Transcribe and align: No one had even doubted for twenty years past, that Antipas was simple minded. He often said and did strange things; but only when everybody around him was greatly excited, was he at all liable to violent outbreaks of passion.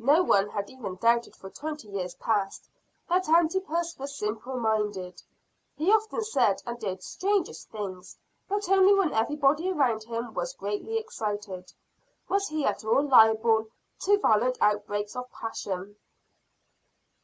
No 0.00 0.24
one 0.24 0.48
had 0.48 0.68
even 0.70 0.96
doubted 0.96 1.36
for 1.36 1.50
twenty 1.50 1.86
years 1.86 2.16
past, 2.16 2.68
that 3.08 3.28
Antipas 3.28 3.96
was 3.96 4.12
simple 4.18 4.58
minded. 4.58 5.22
He 5.76 5.92
often 5.92 6.24
said 6.24 6.60
and 6.66 6.80
did 6.80 7.00
strange 7.04 7.46
things; 7.66 8.16
but 8.48 8.68
only 8.68 8.92
when 8.92 9.12
everybody 9.14 9.70
around 9.70 10.02
him 10.02 10.34
was 10.34 10.52
greatly 10.54 10.98
excited, 10.98 11.72
was 12.28 12.48
he 12.48 12.64
at 12.64 12.84
all 12.84 13.06
liable 13.06 13.68
to 14.00 14.18
violent 14.18 14.58
outbreaks 14.60 15.14
of 15.14 15.30
passion. 15.30 15.94